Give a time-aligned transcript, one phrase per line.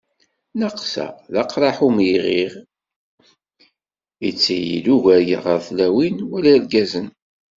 [0.53, 2.53] Nnaqsa d aqraḥ n umelɣiɣ,
[4.25, 7.07] yettili-d ugar ɣer tlawin wala irgazen.